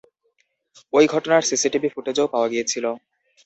[0.93, 2.85] ওই ঘটনার সিসিটিভি ফুটেজও পাওয়া গিয়েছিল।